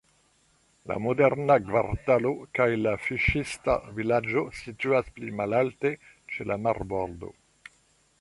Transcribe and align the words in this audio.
La 0.91 0.95
moderna 1.07 1.57
kvartalo 1.65 2.31
kaj 2.59 2.67
la 2.85 2.93
fiŝista 3.03 3.75
vilaĝo 3.99 4.43
situas 4.61 5.13
pli 5.19 5.29
malalte, 5.43 5.93
ĉe 6.33 6.49
la 6.53 6.59
marbordo. 6.65 7.31